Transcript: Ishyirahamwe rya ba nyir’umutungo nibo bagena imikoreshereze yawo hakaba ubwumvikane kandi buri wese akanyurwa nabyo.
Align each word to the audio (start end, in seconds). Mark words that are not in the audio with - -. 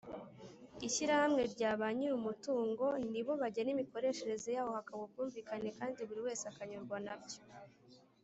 Ishyirahamwe 0.87 1.41
rya 1.53 1.71
ba 1.79 1.87
nyir’umutungo 1.97 2.85
nibo 3.11 3.31
bagena 3.41 3.69
imikoreshereze 3.75 4.49
yawo 4.57 4.71
hakaba 4.77 4.99
ubwumvikane 5.07 5.69
kandi 5.79 5.99
buri 6.07 6.21
wese 6.27 6.43
akanyurwa 6.51 6.97
nabyo. 7.05 7.39